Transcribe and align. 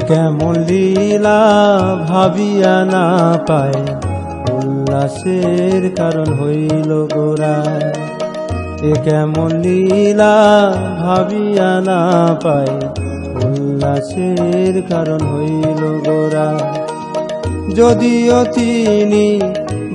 কেমন 0.00 0.54
লীলা 0.68 1.40
ভাবিয়া 2.08 2.76
না 2.84 3.04
পায় 3.48 3.78
উল্লাসের 4.56 5.82
কারণ 5.94 6.28
হইল 6.40 6.90
গোরা। 7.14 7.56
এ 8.82 8.92
কেমন 9.04 9.50
লীলা 9.64 10.34
ভাবিয়া 11.02 11.70
না 11.80 12.00
পায় 12.44 12.74
উল্লাসের 13.44 14.74
কারণ 14.88 15.20
হইল 15.32 15.82
গোরা। 16.06 16.48
যদিও 17.74 18.44
তিনি 18.54 19.26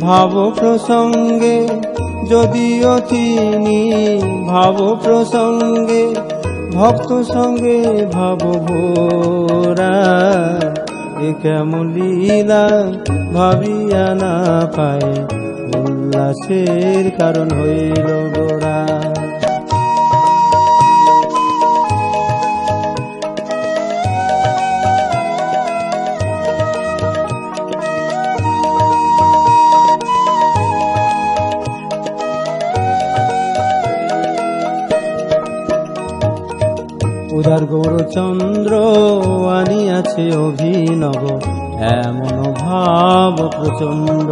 ভাব 0.02 0.31
প্রসঙ্গে 0.59 1.57
যদিও 2.29 2.93
তিনি 3.09 3.79
ভাব 4.48 4.77
প্রসঙ্গে 5.04 6.04
ভক্ত 6.73 7.09
সঙ্গে 7.34 7.77
ভাব 8.13 8.40
ভোরা 8.68 9.80
কেমন 11.41 11.85
লীলা 11.95 12.66
ভাবিয়া 13.34 14.08
না 14.21 14.34
পায় 14.76 15.12
উল্লাসের 15.77 17.05
কারণ 17.20 17.48
হইল 17.59 18.07
গোরা 18.34 18.60
উদার 37.41 37.63
গৌরচন্দ্র 37.65 38.73
আনিয়াছে 39.59 40.25
অভিনব, 40.47 41.23
এমন 42.01 42.37
ভাব 42.63 43.35
প্রচণ্ড 43.57 44.29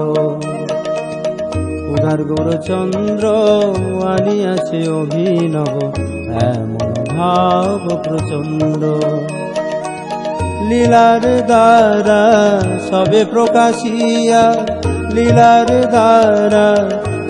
উদার 1.93 2.19
গৌরচন্দ্র 2.23 3.25
আনিয়াছে 4.13 4.79
অভিনব, 5.01 5.75
এমন 6.51 6.89
ভাব 7.17 7.81
প্রচণ্ড 8.03 8.81
লীলার 10.69 11.23
দ্বারা 11.47 12.23
সবে 12.89 13.21
প্রকাশিয়া, 13.25 14.43
লীলার 15.13 15.69
দ্বারা 15.89 16.67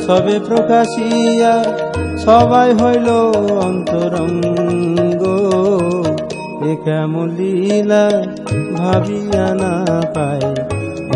সবে 0.07 0.35
প্রকাশিয়া, 0.47 1.53
সবাই 2.25 2.69
হইল 2.73 3.09
অন্তরঙ্গ। 3.67 4.88
কেমন 6.85 7.27
লীলা 7.37 8.05
ভাবিয়া 8.77 9.47
না 9.61 9.73
পায় 10.15 10.47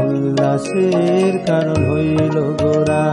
উল্লাসের 0.01 1.33
কারণ 1.47 1.79
হইল 1.89 2.35
গোরা। 2.59 3.03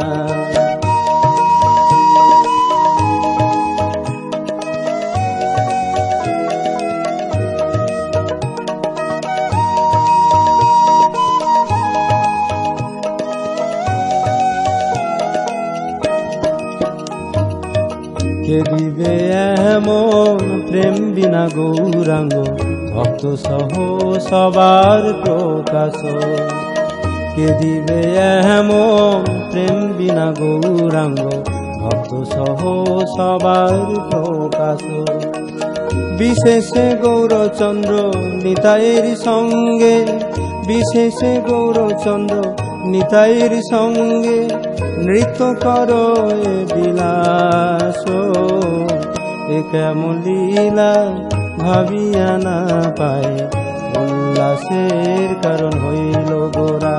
কে 18.44 18.58
দিবে 18.70 19.14
বিনা 21.14 21.48
গৌরাঙ্গ, 21.54 22.34
ভক্ত 22.94 23.34
সহ 23.34 23.70
সবার 24.20 25.02
প্রকাশ। 25.24 25.96
কে 27.36 27.48
দিবে 27.60 28.00
এমন 28.58 29.24
প্রেম 29.50 29.78
বিনা 29.98 30.32
গৌরাঙ্গ, 30.38 31.22
ভক্ত 31.80 32.12
সহ 32.32 32.60
সবার 33.16 33.78
প্রকাশ। 34.10 34.82
বিশেষে 36.18 36.96
গৌরচন্দ্র 37.02 37.92
নিতাইয়ের 38.42 39.16
সঙ্গে, 39.16 39.96
বিশেষে 40.66 41.40
গৌরচন্দ্র 41.48 42.36
নিতাইয়ের 42.84 43.62
সঙ্গে, 43.70 44.38
নৃত্য 44.98 45.54
কর 45.62 45.90
বিলাস। 46.74 48.04
এ 49.56 49.58
কেমন 49.72 50.14
লীলা 50.24 50.92
ভাবিয়া 51.62 52.30
না 52.46 52.58
পায় 52.98 53.32
উল্লাসের 54.00 55.30
কারণ 55.42 55.74
হইল 55.84 56.30
গোরা। 56.56 56.98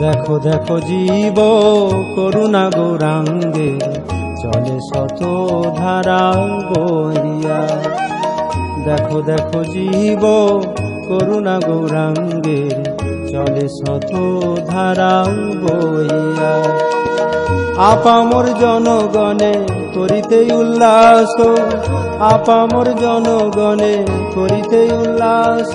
দেখো 0.00 0.34
দেখো 0.46 0.76
জীব, 0.88 1.38
করুণা 2.14 2.64
গৌরাঙ্গে। 2.76 3.69
চলে 4.40 4.76
শত 4.88 5.20
ধারা 5.78 6.22
বইয়া 6.70 7.60
দেখো 8.86 9.18
দেখো 9.28 9.60
জীব, 9.72 10.22
করুণা 11.08 11.56
গৌরাঙ্গে 11.66 12.60
চলে 13.30 13.66
শত 13.78 14.12
ধারা 14.70 15.14
বইয়া 15.62 16.54
আপামর 17.90 18.46
জনগণে 18.62 19.52
করিতে 19.94 20.38
উল্লাস, 20.60 21.34
আপামর 22.32 22.86
জনগণে 23.02 23.94
করিতে 24.34 24.80
উল্লাস, 25.00 25.70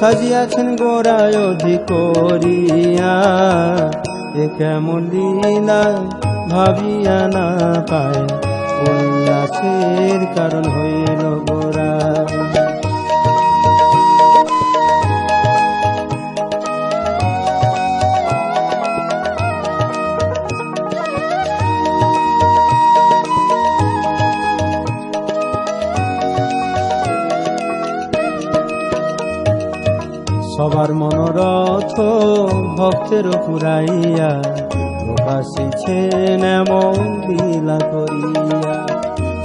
সাজিয়াছেন 0.00 0.68
গোড়ায় 0.76 1.38
করিয়া। 1.90 3.14
এ 4.34 4.44
কেমন 4.58 5.00
লীলা 5.12 5.82
ভাবিয়া 6.48 7.18
না 7.34 7.46
পায় 7.90 8.22
উল্লাসের 8.84 10.20
কারণ 10.36 10.64
হইল 10.74 11.22
গোরা 11.44 11.92
সবার 30.54 30.90
মনোরথ 30.94 31.96
ভক্তের 32.78 33.26
পুরাইয়া 33.44 34.30
প্রকাশিছেন 35.06 36.42
এমন 36.58 36.96
লীলা 37.26 37.78
করিয়া, 37.92 38.76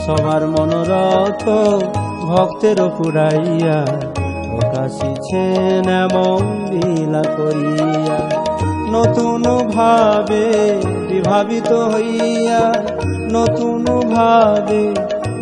সবার 0.06 0.44
মনোরথ 0.54 1.44
ভক্তের 2.30 2.80
পুরাইয়া, 2.98 3.80
প্রকাশিছেন 4.52 5.86
এমন 6.04 6.42
লীলা 6.72 7.24
করিয়া, 7.38 8.18
নতুন 8.96 9.44
ভাবে 9.76 10.46
বিভাবিত 11.10 11.72
হইয়া, 11.94 12.62
নতুন 13.36 13.84
ভাবে 14.16 14.84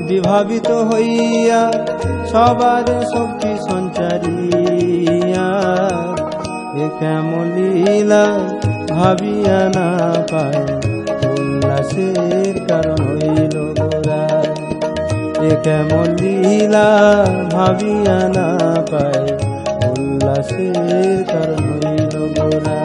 বিভাবিত 0.08 0.70
হইয়া, 0.90 1.62
সবার 2.32 2.86
শক্তি 3.14 3.52
সঞ্চারিয়া। 3.70 5.48
এ 6.78 6.88
লীলা 7.54 8.24
ভাবিয়া 8.92 9.60
না 9.76 9.88
পায় 10.32 10.62
উল্লাসের 11.30 12.56
কারণ 12.70 13.02
হইল 13.10 13.56
গোরা 13.78 14.24
এ 15.42 15.52
কেমন 15.64 16.08
লীলা 16.18 16.88
ভাবিয়া 17.52 18.20
না 18.36 18.48
পায় 18.92 19.28
উল্লাসের 19.90 21.20
কারণ 21.28 21.64
হইল 21.72 22.16
গোরা 22.36 22.80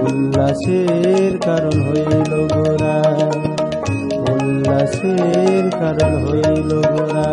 উল্লাসের 0.00 1.32
কারণ 1.46 1.76
হইল 1.86 2.32
গোরা 2.54 2.96
উল্লাসের 4.28 5.64
কারণ 5.80 6.12
হইল 6.24 6.70
গোরা 6.86 7.28